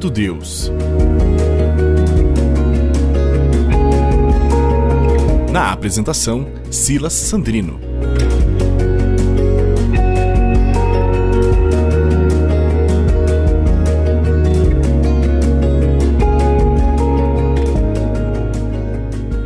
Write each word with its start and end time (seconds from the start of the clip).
Ouvindo 0.00 0.10
Deus. 0.10 0.70
Na 5.52 5.72
apresentação, 5.72 6.50
Silas 6.70 7.12
Sandrino. 7.12 7.78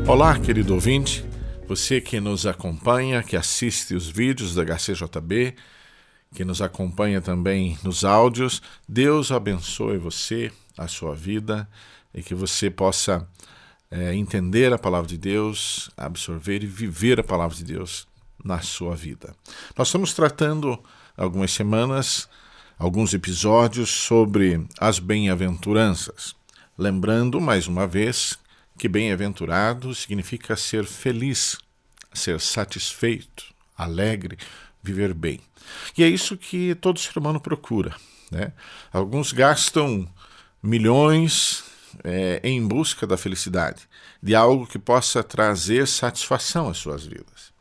Olá, 0.06 0.38
querido 0.38 0.74
ouvinte, 0.74 1.24
você 1.66 2.00
que 2.00 2.20
nos 2.20 2.46
acompanha, 2.46 3.24
que 3.24 3.36
assiste 3.36 3.94
os 3.94 4.08
vídeos 4.08 4.54
da 4.54 4.62
HCJB, 4.62 5.56
que 6.34 6.44
nos 6.44 6.60
acompanha 6.60 7.20
também 7.20 7.78
nos 7.82 8.04
áudios, 8.04 8.60
Deus 8.88 9.30
abençoe 9.30 9.96
você, 9.96 10.52
a 10.76 10.88
sua 10.88 11.14
vida, 11.14 11.68
e 12.12 12.22
que 12.22 12.34
você 12.34 12.68
possa 12.68 13.26
é, 13.90 14.14
entender 14.14 14.72
a 14.72 14.78
palavra 14.78 15.08
de 15.08 15.16
Deus, 15.16 15.90
absorver 15.96 16.64
e 16.64 16.66
viver 16.66 17.20
a 17.20 17.24
palavra 17.24 17.56
de 17.56 17.64
Deus 17.64 18.06
na 18.44 18.60
sua 18.60 18.96
vida. 18.96 19.34
Nós 19.78 19.88
estamos 19.88 20.12
tratando 20.12 20.78
algumas 21.16 21.52
semanas, 21.52 22.28
alguns 22.76 23.14
episódios 23.14 23.88
sobre 23.88 24.66
as 24.80 24.98
bem-aventuranças. 24.98 26.34
Lembrando 26.76 27.40
mais 27.40 27.68
uma 27.68 27.86
vez 27.86 28.36
que 28.76 28.88
bem-aventurado 28.88 29.94
significa 29.94 30.56
ser 30.56 30.84
feliz, 30.84 31.56
ser 32.12 32.40
satisfeito, 32.40 33.44
alegre, 33.76 34.36
viver 34.84 35.14
bem. 35.14 35.40
E 35.96 36.04
é 36.04 36.08
isso 36.08 36.36
que 36.36 36.74
todo 36.76 37.00
ser 37.00 37.18
humano 37.18 37.40
procura. 37.40 37.96
Né? 38.30 38.52
Alguns 38.92 39.32
gastam 39.32 40.06
milhões 40.62 41.64
é, 42.04 42.40
em 42.44 42.66
busca 42.66 43.06
da 43.06 43.16
felicidade, 43.16 43.88
de 44.22 44.34
algo 44.34 44.66
que 44.66 44.78
possa 44.78 45.22
trazer 45.22 45.86
satisfação 45.88 46.68
às 46.68 46.76
suas 46.76 47.06
vidas. 47.06 47.52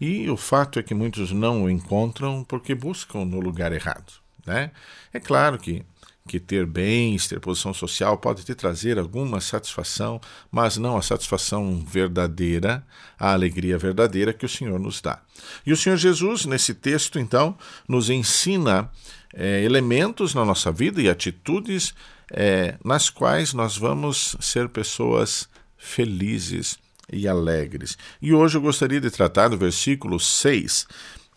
E 0.00 0.30
o 0.30 0.36
fato 0.36 0.78
é 0.78 0.82
que 0.82 0.94
muitos 0.94 1.30
não 1.30 1.64
o 1.64 1.70
encontram 1.70 2.42
porque 2.44 2.74
buscam 2.74 3.26
no 3.26 3.38
lugar 3.38 3.72
errado. 3.72 4.14
Né? 4.46 4.70
É 5.12 5.20
claro 5.20 5.58
que 5.58 5.84
que 6.28 6.38
ter 6.38 6.66
bens, 6.66 7.26
ter 7.26 7.40
posição 7.40 7.74
social 7.74 8.16
pode 8.18 8.44
te 8.44 8.54
trazer 8.54 8.98
alguma 8.98 9.40
satisfação, 9.40 10.20
mas 10.50 10.76
não 10.76 10.96
a 10.96 11.02
satisfação 11.02 11.84
verdadeira, 11.84 12.86
a 13.18 13.32
alegria 13.32 13.76
verdadeira 13.78 14.32
que 14.32 14.46
o 14.46 14.48
Senhor 14.48 14.78
nos 14.78 15.00
dá. 15.00 15.20
E 15.66 15.72
o 15.72 15.76
Senhor 15.76 15.96
Jesus, 15.96 16.44
nesse 16.44 16.74
texto, 16.74 17.18
então, 17.18 17.56
nos 17.88 18.10
ensina 18.10 18.90
é, 19.34 19.62
elementos 19.64 20.34
na 20.34 20.44
nossa 20.44 20.70
vida 20.70 21.00
e 21.00 21.08
atitudes 21.08 21.94
é, 22.30 22.76
nas 22.84 23.10
quais 23.10 23.52
nós 23.52 23.76
vamos 23.76 24.36
ser 24.40 24.68
pessoas 24.68 25.48
felizes 25.76 26.78
e 27.12 27.26
alegres. 27.26 27.98
E 28.22 28.32
hoje 28.32 28.56
eu 28.56 28.60
gostaria 28.60 29.00
de 29.00 29.10
tratar 29.10 29.48
do 29.48 29.58
versículo 29.58 30.20
6 30.20 30.86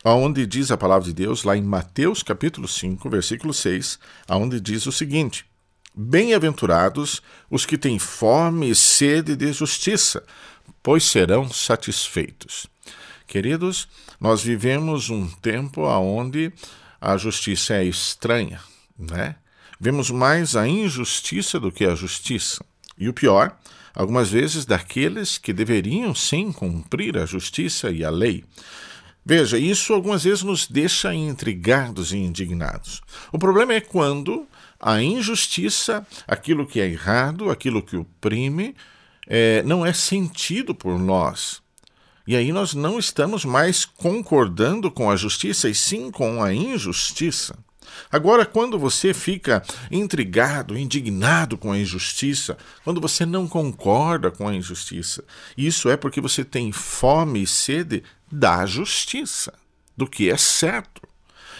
aonde 0.04 0.46
diz 0.46 0.72
a 0.72 0.78
palavra 0.78 1.06
de 1.06 1.14
Deus, 1.14 1.44
lá 1.44 1.56
em 1.56 1.62
Mateus 1.62 2.22
capítulo 2.22 2.68
5, 2.68 3.10
versículo 3.10 3.54
6, 3.54 4.00
aonde 4.28 4.60
diz 4.60 4.86
o 4.86 4.92
seguinte: 4.92 5.46
Bem-aventurados 5.96 7.22
os 7.50 7.66
que 7.66 7.78
têm 7.78 8.00
fome 8.00 8.70
e 8.70 8.76
sede 8.76 9.36
de 9.36 9.54
justiça, 9.54 10.24
pois 10.82 11.04
serão 11.04 11.50
satisfeitos. 11.50 12.68
Queridos, 13.28 13.88
nós 14.20 14.44
vivemos 14.44 15.10
um 15.10 15.28
tempo 15.28 15.82
onde 15.82 16.52
a 17.00 17.18
justiça 17.18 17.76
é 17.76 17.84
estranha, 17.84 18.60
né? 18.98 19.36
Vemos 19.80 20.10
mais 20.10 20.56
a 20.56 20.68
injustiça 20.68 21.60
do 21.60 21.72
que 21.72 21.86
a 21.86 21.96
justiça. 21.96 22.64
E 22.98 23.10
o 23.10 23.14
pior, 23.14 23.58
algumas 23.94 24.30
vezes 24.30 24.66
daqueles 24.66 25.38
que 25.38 25.52
deveriam 25.52 26.16
sim 26.16 26.52
cumprir 26.52 27.18
a 27.18 27.26
justiça 27.26 27.92
e 27.92 28.04
a 28.04 28.10
lei. 28.10 28.46
Veja, 29.26 29.58
isso 29.58 29.94
algumas 29.94 30.24
vezes 30.24 30.44
nos 30.44 30.68
deixa 30.68 31.14
intrigados 31.14 32.12
e 32.12 32.18
indignados. 32.18 33.02
O 33.32 33.40
problema 33.40 33.74
é 33.74 33.80
quando 33.80 34.46
a 34.80 35.02
injustiça, 35.02 36.06
aquilo 36.28 36.68
que 36.68 36.82
é 36.82 36.88
errado, 36.90 37.50
aquilo 37.50 37.82
que 37.82 37.96
oprime, 37.96 38.76
é, 39.26 39.64
não 39.64 39.86
é 39.86 39.94
sentido 39.94 40.76
por 40.76 41.00
nós. 41.00 41.62
E 42.28 42.36
aí 42.36 42.52
nós 42.52 42.74
não 42.74 43.00
estamos 43.00 43.46
mais 43.46 43.86
concordando 43.86 44.92
com 44.92 45.10
a 45.10 45.16
justiça, 45.16 45.70
e 45.70 45.76
sim 45.76 46.12
com 46.12 46.44
a 46.44 46.54
injustiça. 46.54 47.56
Agora, 48.12 48.46
quando 48.46 48.80
você 48.80 49.14
fica 49.14 49.64
intrigado, 49.92 50.78
indignado 50.78 51.58
com 51.58 51.72
a 51.72 51.78
injustiça, 51.78 52.58
quando 52.84 53.02
você 53.02 53.26
não 53.26 53.48
concorda 53.48 54.32
com 54.32 54.48
a 54.48 54.56
injustiça, 54.56 55.24
isso 55.58 55.90
é 55.90 55.98
porque 55.98 56.22
você 56.22 56.44
tem 56.44 56.72
fome 56.72 57.44
e 57.44 57.48
sede 57.48 58.04
da 58.34 58.66
justiça, 58.66 59.54
do 59.96 60.08
que 60.08 60.30
é 60.30 60.38
certo. 60.38 61.08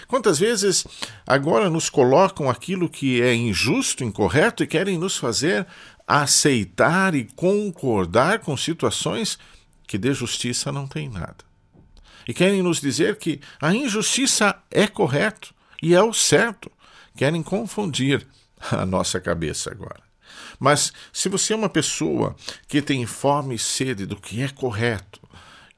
Quantas 0.08 0.40
vezes 0.40 0.84
agora 1.24 1.70
nos 1.70 1.88
colocam 1.88 2.50
aquilo 2.50 2.88
que 2.88 3.22
é 3.22 3.32
injusto, 3.32 4.02
incorreto 4.02 4.64
e 4.64 4.66
querem 4.66 4.98
nos 4.98 5.16
fazer 5.16 5.66
aceitar 6.06 7.14
e 7.14 7.24
concordar 7.36 8.40
com 8.40 8.56
situações 8.56 9.38
que 9.86 9.96
de 9.96 10.12
justiça 10.12 10.72
não 10.72 10.86
tem 10.86 11.08
nada. 11.08 11.44
E 12.26 12.34
querem 12.34 12.62
nos 12.62 12.80
dizer 12.80 13.16
que 13.16 13.40
a 13.60 13.72
injustiça 13.72 14.56
é 14.70 14.86
correto 14.86 15.54
e 15.80 15.94
é 15.94 16.02
o 16.02 16.12
certo. 16.12 16.70
Querem 17.16 17.42
confundir 17.42 18.26
a 18.72 18.84
nossa 18.84 19.20
cabeça 19.20 19.70
agora. 19.70 20.02
Mas 20.58 20.92
se 21.12 21.28
você 21.28 21.52
é 21.52 21.56
uma 21.56 21.68
pessoa 21.68 22.34
que 22.66 22.82
tem 22.82 23.06
fome 23.06 23.54
e 23.54 23.58
sede 23.58 24.06
do 24.06 24.16
que 24.16 24.42
é 24.42 24.48
correto, 24.48 25.23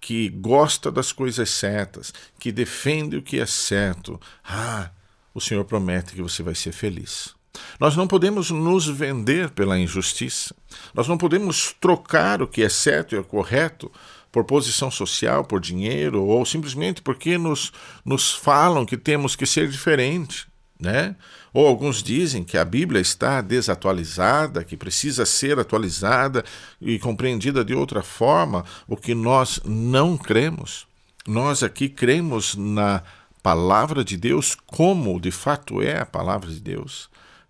que 0.06 0.28
gosta 0.28 0.88
das 0.88 1.10
coisas 1.10 1.50
certas, 1.50 2.14
que 2.38 2.52
defende 2.52 3.16
o 3.16 3.22
que 3.22 3.40
é 3.40 3.44
certo, 3.44 4.20
ah, 4.44 4.88
o 5.34 5.40
Senhor 5.40 5.64
promete 5.64 6.14
que 6.14 6.22
você 6.22 6.44
vai 6.44 6.54
ser 6.54 6.70
feliz. 6.70 7.34
Nós 7.80 7.96
não 7.96 8.06
podemos 8.06 8.52
nos 8.52 8.86
vender 8.86 9.50
pela 9.50 9.76
injustiça. 9.76 10.54
Nós 10.94 11.08
não 11.08 11.18
podemos 11.18 11.74
trocar 11.80 12.40
o 12.40 12.46
que 12.46 12.62
é 12.62 12.68
certo 12.68 13.16
e 13.16 13.18
é 13.18 13.22
correto 13.24 13.90
por 14.30 14.44
posição 14.44 14.92
social, 14.92 15.42
por 15.42 15.60
dinheiro, 15.60 16.22
ou 16.22 16.46
simplesmente 16.46 17.02
porque 17.02 17.36
nos, 17.36 17.72
nos 18.04 18.32
falam 18.32 18.86
que 18.86 18.96
temos 18.96 19.34
que 19.34 19.44
ser 19.44 19.68
diferente. 19.68 20.46
Né? 20.78 21.16
Ou 21.54 21.66
alguns 21.66 22.02
dizem 22.02 22.44
que 22.44 22.58
a 22.58 22.64
Bíblia 22.64 23.00
está 23.00 23.40
desatualizada, 23.40 24.62
que 24.62 24.76
precisa 24.76 25.24
ser 25.24 25.58
atualizada 25.58 26.44
e 26.80 26.98
compreendida 26.98 27.64
de 27.64 27.74
outra 27.74 28.02
forma, 28.02 28.64
o 28.86 28.96
que 28.96 29.14
nós 29.14 29.60
não 29.64 30.18
cremos. 30.18 30.86
Nós 31.26 31.62
aqui 31.62 31.88
cremos 31.88 32.54
na 32.54 33.02
palavra 33.42 34.04
de 34.04 34.16
Deus 34.16 34.54
como 34.66 35.20
de 35.20 35.30
fato 35.30 35.80
é 35.80 35.98
a 35.98 36.06
palavra 36.06 36.50
de 36.50 36.60
Deus. 36.60 37.08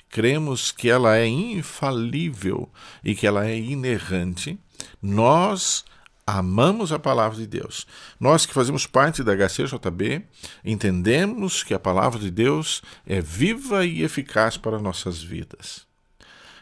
Cremos 0.08 0.70
que 0.70 0.88
ela 0.88 1.16
é 1.16 1.26
infalível 1.26 2.70
e 3.04 3.14
que 3.14 3.26
ela 3.26 3.46
é 3.46 3.58
inerrante. 3.58 4.58
Nós 5.02 5.84
amamos 6.26 6.90
a 6.90 6.98
palavra 6.98 7.38
de 7.38 7.46
Deus. 7.46 7.86
Nós 8.18 8.44
que 8.44 8.52
fazemos 8.52 8.84
parte 8.84 9.22
da 9.22 9.32
HCJB, 9.32 10.24
entendemos 10.64 11.62
que 11.62 11.72
a 11.72 11.78
palavra 11.78 12.18
de 12.18 12.30
Deus 12.30 12.82
é 13.06 13.20
viva 13.20 13.86
e 13.86 14.02
eficaz 14.02 14.56
para 14.56 14.80
nossas 14.80 15.22
vidas. 15.22 15.86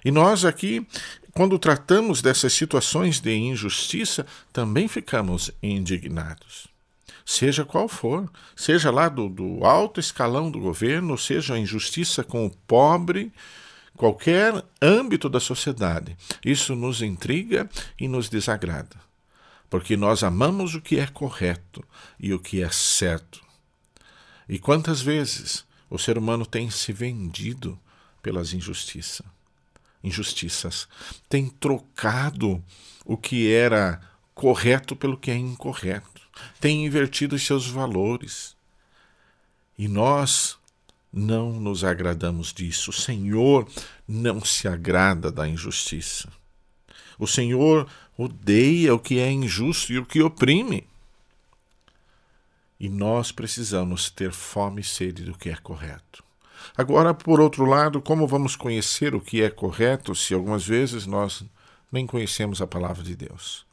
E 0.04 0.10
nós 0.10 0.44
aqui, 0.44 0.86
quando 1.32 1.58
tratamos 1.58 2.20
dessas 2.20 2.52
situações 2.52 3.20
de 3.20 3.34
injustiça, 3.34 4.26
também 4.52 4.86
ficamos 4.86 5.50
indignados. 5.62 6.68
Seja 7.24 7.64
qual 7.64 7.88
for, 7.88 8.30
seja 8.54 8.90
lá 8.90 9.08
do, 9.08 9.30
do 9.30 9.64
alto 9.64 9.98
escalão 9.98 10.50
do 10.50 10.60
governo, 10.60 11.16
seja 11.16 11.54
a 11.54 11.58
injustiça 11.58 12.22
com 12.22 12.44
o 12.44 12.50
pobre, 12.50 13.32
qualquer 13.96 14.62
âmbito 14.82 15.30
da 15.30 15.40
sociedade, 15.40 16.14
isso 16.44 16.76
nos 16.76 17.00
intriga 17.00 17.66
e 17.98 18.06
nos 18.06 18.28
desagrada 18.28 19.04
porque 19.68 19.96
nós 19.96 20.22
amamos 20.22 20.74
o 20.74 20.80
que 20.80 20.98
é 20.98 21.06
correto 21.06 21.84
e 22.18 22.32
o 22.32 22.38
que 22.38 22.62
é 22.62 22.70
certo. 22.70 23.42
E 24.48 24.58
quantas 24.58 25.00
vezes 25.00 25.64
o 25.88 25.98
ser 25.98 26.18
humano 26.18 26.44
tem 26.44 26.70
se 26.70 26.92
vendido 26.92 27.78
pelas 28.22 28.52
injustiças? 28.52 29.26
Injustiças. 30.02 30.86
Tem 31.28 31.48
trocado 31.48 32.62
o 33.04 33.16
que 33.16 33.50
era 33.52 34.00
correto 34.34 34.94
pelo 34.94 35.16
que 35.16 35.30
é 35.30 35.36
incorreto. 35.36 36.22
Tem 36.60 36.84
invertido 36.84 37.36
os 37.36 37.46
seus 37.46 37.66
valores. 37.66 38.54
E 39.78 39.88
nós 39.88 40.58
não 41.12 41.52
nos 41.60 41.84
agradamos 41.84 42.52
disso. 42.52 42.90
O 42.90 42.94
Senhor 42.94 43.68
não 44.06 44.44
se 44.44 44.66
agrada 44.66 45.30
da 45.30 45.48
injustiça. 45.48 46.28
O 47.18 47.26
Senhor 47.26 47.88
odeia 48.16 48.94
o 48.94 48.98
que 48.98 49.18
é 49.18 49.30
injusto 49.30 49.92
e 49.92 49.98
o 49.98 50.06
que 50.06 50.22
oprime. 50.22 50.86
E 52.78 52.88
nós 52.88 53.32
precisamos 53.32 54.10
ter 54.10 54.32
fome 54.32 54.80
e 54.80 54.84
sede 54.84 55.24
do 55.24 55.36
que 55.36 55.48
é 55.48 55.56
correto. 55.56 56.22
Agora, 56.76 57.12
por 57.12 57.40
outro 57.40 57.64
lado, 57.64 58.00
como 58.00 58.26
vamos 58.26 58.56
conhecer 58.56 59.14
o 59.14 59.20
que 59.20 59.42
é 59.42 59.50
correto 59.50 60.14
se 60.14 60.34
algumas 60.34 60.66
vezes 60.66 61.06
nós 61.06 61.44
nem 61.90 62.06
conhecemos 62.06 62.60
a 62.60 62.66
palavra 62.66 63.02
de 63.02 63.14
Deus? 63.14 63.64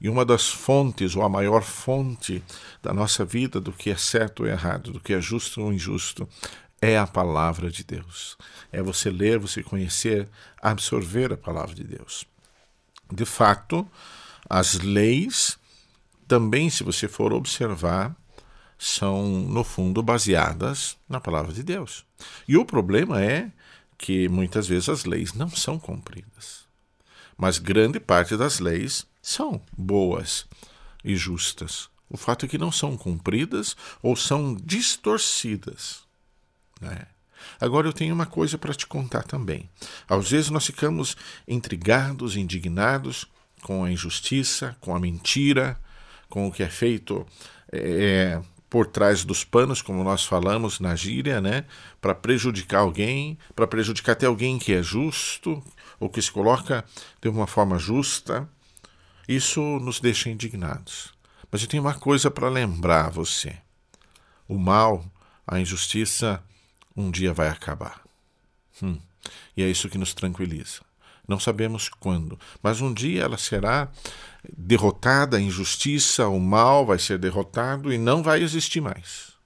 E 0.00 0.08
uma 0.08 0.24
das 0.24 0.48
fontes, 0.48 1.16
ou 1.16 1.22
a 1.22 1.28
maior 1.28 1.62
fonte 1.62 2.42
da 2.80 2.94
nossa 2.94 3.24
vida, 3.24 3.60
do 3.60 3.72
que 3.72 3.90
é 3.90 3.96
certo 3.96 4.44
ou 4.44 4.48
errado, 4.48 4.92
do 4.92 5.00
que 5.00 5.12
é 5.12 5.20
justo 5.20 5.60
ou 5.60 5.72
injusto, 5.72 6.28
é 6.80 6.96
a 6.96 7.06
palavra 7.06 7.70
de 7.70 7.82
Deus. 7.82 8.36
É 8.70 8.80
você 8.80 9.10
ler, 9.10 9.38
você 9.38 9.62
conhecer, 9.62 10.28
absorver 10.62 11.32
a 11.32 11.36
palavra 11.36 11.74
de 11.74 11.82
Deus. 11.82 12.24
De 13.12 13.24
fato, 13.24 13.86
as 14.48 14.74
leis 14.74 15.58
também, 16.26 16.68
se 16.68 16.84
você 16.84 17.08
for 17.08 17.32
observar, 17.32 18.14
são, 18.78 19.26
no 19.26 19.64
fundo, 19.64 20.02
baseadas 20.02 20.96
na 21.08 21.20
palavra 21.20 21.52
de 21.52 21.62
Deus. 21.62 22.04
E 22.46 22.56
o 22.56 22.64
problema 22.64 23.22
é 23.22 23.50
que 23.96 24.28
muitas 24.28 24.68
vezes 24.68 24.88
as 24.88 25.04
leis 25.04 25.32
não 25.32 25.50
são 25.50 25.78
cumpridas. 25.78 26.66
Mas 27.36 27.58
grande 27.58 27.98
parte 27.98 28.36
das 28.36 28.60
leis 28.60 29.06
são 29.20 29.60
boas 29.76 30.46
e 31.04 31.16
justas. 31.16 31.88
O 32.08 32.16
fato 32.16 32.46
é 32.46 32.48
que 32.48 32.58
não 32.58 32.72
são 32.72 32.96
cumpridas 32.96 33.76
ou 34.02 34.16
são 34.16 34.54
distorcidas. 34.54 36.02
Né? 36.80 37.06
Agora 37.60 37.88
eu 37.88 37.92
tenho 37.92 38.14
uma 38.14 38.26
coisa 38.26 38.56
para 38.56 38.74
te 38.74 38.86
contar 38.86 39.22
também. 39.22 39.68
Às 40.08 40.30
vezes 40.30 40.50
nós 40.50 40.66
ficamos 40.66 41.16
intrigados, 41.46 42.36
indignados 42.36 43.26
com 43.62 43.84
a 43.84 43.90
injustiça, 43.90 44.76
com 44.80 44.94
a 44.94 45.00
mentira, 45.00 45.78
com 46.28 46.46
o 46.46 46.52
que 46.52 46.62
é 46.62 46.68
feito 46.68 47.26
é, 47.72 48.40
por 48.70 48.86
trás 48.86 49.24
dos 49.24 49.44
panos, 49.44 49.82
como 49.82 50.04
nós 50.04 50.24
falamos 50.24 50.78
na 50.78 50.94
gíria, 50.94 51.40
né? 51.40 51.64
para 52.00 52.14
prejudicar 52.14 52.80
alguém, 52.80 53.38
para 53.54 53.66
prejudicar 53.66 54.12
até 54.12 54.26
alguém 54.26 54.58
que 54.58 54.72
é 54.72 54.82
justo, 54.82 55.62
ou 55.98 56.08
que 56.08 56.22
se 56.22 56.30
coloca 56.30 56.84
de 57.20 57.28
uma 57.28 57.46
forma 57.46 57.78
justa. 57.78 58.48
Isso 59.26 59.60
nos 59.60 60.00
deixa 60.00 60.30
indignados. 60.30 61.12
Mas 61.50 61.62
eu 61.62 61.68
tenho 61.68 61.82
uma 61.82 61.94
coisa 61.94 62.30
para 62.30 62.48
lembrar 62.48 63.10
você: 63.10 63.56
o 64.46 64.58
mal, 64.58 65.04
a 65.46 65.58
injustiça, 65.60 66.42
um 66.98 67.10
dia 67.10 67.32
vai 67.32 67.48
acabar. 67.48 68.02
Hum. 68.82 68.98
E 69.56 69.62
é 69.62 69.68
isso 69.68 69.88
que 69.88 69.96
nos 69.98 70.12
tranquiliza. 70.12 70.80
Não 71.26 71.38
sabemos 71.38 71.88
quando, 71.88 72.38
mas 72.62 72.80
um 72.80 72.92
dia 72.92 73.22
ela 73.22 73.38
será 73.38 73.88
derrotada, 74.56 75.36
a 75.36 75.40
injustiça, 75.40 76.26
o 76.26 76.40
mal 76.40 76.86
vai 76.86 76.98
ser 76.98 77.18
derrotado 77.18 77.92
e 77.92 77.98
não 77.98 78.22
vai 78.22 78.42
existir 78.42 78.80
mais. 78.80 79.37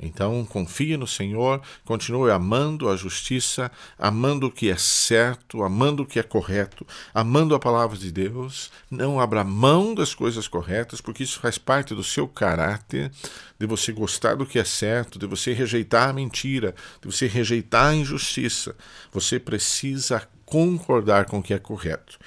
Então, 0.00 0.44
confie 0.44 0.96
no 0.96 1.06
Senhor, 1.06 1.60
continue 1.84 2.30
amando 2.30 2.88
a 2.88 2.96
justiça, 2.96 3.70
amando 3.98 4.46
o 4.46 4.50
que 4.50 4.70
é 4.70 4.76
certo, 4.76 5.62
amando 5.62 6.02
o 6.02 6.06
que 6.06 6.18
é 6.18 6.22
correto, 6.22 6.86
amando 7.12 7.54
a 7.54 7.58
palavra 7.58 7.96
de 7.96 8.10
Deus. 8.10 8.70
Não 8.90 9.20
abra 9.20 9.44
mão 9.44 9.94
das 9.94 10.14
coisas 10.14 10.48
corretas, 10.48 11.00
porque 11.00 11.22
isso 11.22 11.38
faz 11.38 11.58
parte 11.58 11.94
do 11.94 12.02
seu 12.02 12.26
caráter, 12.26 13.12
de 13.60 13.66
você 13.66 13.92
gostar 13.92 14.34
do 14.34 14.46
que 14.46 14.58
é 14.58 14.64
certo, 14.64 15.18
de 15.18 15.26
você 15.26 15.52
rejeitar 15.52 16.08
a 16.08 16.12
mentira, 16.12 16.74
de 17.00 17.06
você 17.06 17.26
rejeitar 17.26 17.88
a 17.88 17.94
injustiça. 17.94 18.74
Você 19.12 19.38
precisa 19.38 20.26
concordar 20.52 21.24
com 21.24 21.38
o 21.38 21.42
que 21.42 21.54
é 21.54 21.58
correto. 21.58 22.18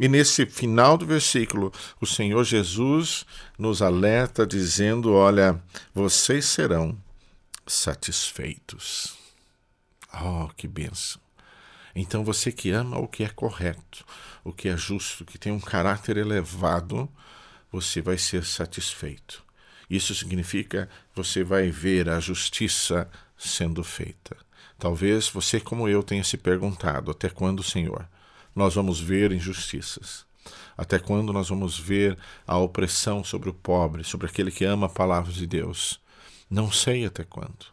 E 0.00 0.08
nesse 0.08 0.46
final 0.46 0.96
do 0.96 1.04
versículo, 1.04 1.70
o 2.00 2.06
Senhor 2.06 2.42
Jesus 2.42 3.26
nos 3.58 3.82
alerta 3.82 4.46
dizendo: 4.46 5.12
Olha, 5.12 5.62
vocês 5.94 6.46
serão 6.46 6.96
satisfeitos. 7.66 9.18
Oh, 10.14 10.48
que 10.56 10.66
bênção! 10.66 11.20
Então 11.94 12.24
você 12.24 12.50
que 12.50 12.70
ama 12.70 12.98
o 12.98 13.06
que 13.06 13.22
é 13.22 13.28
correto, 13.28 14.02
o 14.42 14.50
que 14.50 14.70
é 14.70 14.76
justo, 14.78 15.26
que 15.26 15.36
tem 15.36 15.52
um 15.52 15.60
caráter 15.60 16.16
elevado, 16.16 17.06
você 17.70 18.00
vai 18.00 18.16
ser 18.16 18.46
satisfeito. 18.46 19.44
Isso 19.90 20.14
significa 20.14 20.88
você 21.14 21.44
vai 21.44 21.70
ver 21.70 22.08
a 22.08 22.18
justiça 22.18 23.10
sendo 23.36 23.84
feita. 23.84 24.43
Talvez 24.84 25.30
você, 25.30 25.58
como 25.58 25.88
eu, 25.88 26.02
tenha 26.02 26.22
se 26.22 26.36
perguntado: 26.36 27.10
até 27.10 27.30
quando, 27.30 27.62
Senhor, 27.62 28.06
nós 28.54 28.74
vamos 28.74 29.00
ver 29.00 29.32
injustiças? 29.32 30.26
Até 30.76 30.98
quando 30.98 31.32
nós 31.32 31.48
vamos 31.48 31.78
ver 31.78 32.18
a 32.46 32.58
opressão 32.58 33.24
sobre 33.24 33.48
o 33.48 33.54
pobre, 33.54 34.04
sobre 34.04 34.26
aquele 34.26 34.50
que 34.50 34.62
ama 34.62 34.84
a 34.84 34.90
palavra 34.90 35.32
de 35.32 35.46
Deus? 35.46 35.98
Não 36.50 36.70
sei 36.70 37.06
até 37.06 37.24
quando, 37.24 37.64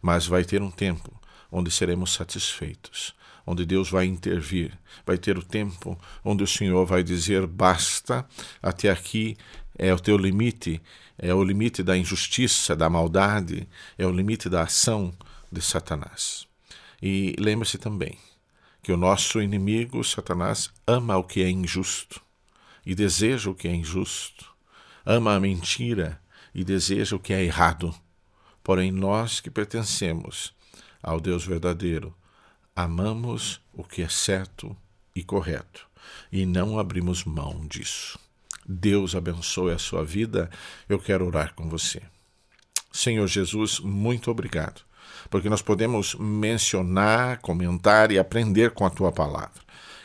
mas 0.00 0.28
vai 0.28 0.44
ter 0.44 0.62
um 0.62 0.70
tempo 0.70 1.12
onde 1.50 1.72
seremos 1.72 2.12
satisfeitos, 2.12 3.16
onde 3.44 3.66
Deus 3.66 3.90
vai 3.90 4.06
intervir. 4.06 4.78
Vai 5.04 5.18
ter 5.18 5.36
o 5.36 5.42
tempo 5.42 5.98
onde 6.24 6.44
o 6.44 6.46
Senhor 6.46 6.86
vai 6.86 7.02
dizer: 7.02 7.48
basta, 7.48 8.24
até 8.62 8.90
aqui 8.90 9.36
é 9.76 9.92
o 9.92 9.98
teu 9.98 10.16
limite, 10.16 10.80
é 11.18 11.34
o 11.34 11.42
limite 11.42 11.82
da 11.82 11.98
injustiça, 11.98 12.76
da 12.76 12.88
maldade, 12.88 13.68
é 13.98 14.06
o 14.06 14.12
limite 14.12 14.48
da 14.48 14.62
ação 14.62 15.12
de 15.50 15.60
Satanás. 15.60 16.48
E 17.02 17.34
lembre-se 17.38 17.78
também 17.78 18.18
que 18.82 18.92
o 18.92 18.96
nosso 18.96 19.40
inimigo, 19.40 20.02
Satanás, 20.02 20.70
ama 20.86 21.16
o 21.16 21.24
que 21.24 21.42
é 21.42 21.50
injusto 21.50 22.20
e 22.84 22.94
deseja 22.94 23.50
o 23.50 23.54
que 23.54 23.68
é 23.68 23.74
injusto, 23.74 24.50
ama 25.04 25.34
a 25.34 25.40
mentira 25.40 26.20
e 26.54 26.64
deseja 26.64 27.16
o 27.16 27.20
que 27.20 27.32
é 27.32 27.44
errado. 27.44 27.94
Porém, 28.62 28.90
nós 28.90 29.40
que 29.40 29.50
pertencemos 29.50 30.52
ao 31.02 31.20
Deus 31.20 31.44
verdadeiro, 31.44 32.14
amamos 32.74 33.60
o 33.72 33.84
que 33.84 34.02
é 34.02 34.08
certo 34.08 34.76
e 35.14 35.22
correto 35.22 35.90
e 36.30 36.46
não 36.46 36.78
abrimos 36.78 37.24
mão 37.24 37.66
disso. 37.66 38.18
Deus 38.66 39.14
abençoe 39.14 39.72
a 39.72 39.78
sua 39.78 40.04
vida. 40.04 40.50
Eu 40.88 40.98
quero 40.98 41.26
orar 41.26 41.54
com 41.54 41.68
você. 41.68 42.02
Senhor 42.92 43.26
Jesus, 43.26 43.80
muito 43.80 44.30
obrigado, 44.30 44.82
porque 45.28 45.48
nós 45.48 45.62
podemos 45.62 46.14
mencionar, 46.14 47.38
comentar 47.38 48.10
e 48.10 48.18
aprender 48.18 48.70
com 48.72 48.84
a 48.84 48.90
tua 48.90 49.12
palavra. 49.12 49.60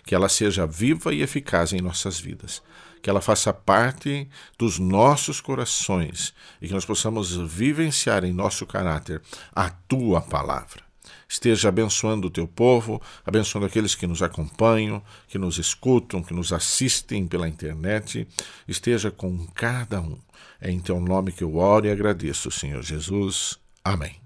Que 0.06 0.14
ela 0.14 0.30
seja 0.30 0.68
viva 0.68 1.14
e 1.14 1.22
eficaz 1.22 1.74
em 1.74 1.82
nossas 1.82 2.20
vidas 2.20 2.62
que 3.06 3.10
ela 3.12 3.22
faça 3.22 3.54
parte 3.54 4.28
dos 4.58 4.80
nossos 4.80 5.40
corações 5.40 6.34
e 6.60 6.68
que 6.68 6.74
nós 6.74 6.86
possamos 6.86 7.38
vivenciar 7.38 8.24
em 8.24 8.34
nosso 8.34 8.66
caráter 8.66 9.22
a 9.54 9.70
tua 9.70 10.22
palavra. 10.22 10.82
Esteja 11.30 11.70
abençoando 11.70 12.26
o 12.26 12.32
teu 12.32 12.48
povo, 12.48 13.00
abençoando 13.24 13.68
aqueles 13.68 13.94
que 13.94 14.08
nos 14.08 14.24
acompanham, 14.24 15.04
que 15.28 15.38
nos 15.38 15.60
escutam, 15.60 16.24
que 16.24 16.34
nos 16.34 16.52
assistem 16.52 17.28
pela 17.28 17.48
internet. 17.48 18.28
Esteja 18.68 19.12
com 19.12 19.46
cada 19.54 20.02
um. 20.02 20.18
É 20.60 20.72
em 20.72 20.80
teu 20.80 21.00
nome 21.00 21.32
que 21.32 21.44
eu 21.44 21.58
oro 21.58 21.86
e 21.86 21.92
agradeço, 21.92 22.50
Senhor 22.50 22.82
Jesus. 22.82 23.60
Amém. 23.84 24.25